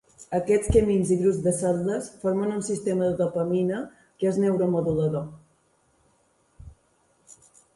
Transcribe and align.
Aquests 0.35 0.69
camins 0.75 1.09
i 1.15 1.17
grups 1.17 1.41
de 1.47 1.51
cel·les 1.57 2.07
formen 2.23 2.55
un 2.55 2.65
sistema 2.69 3.09
de 3.09 3.11
dopamina 3.19 3.83
que 3.99 4.29
és 4.31 4.41
neuromodulador. 4.45 5.29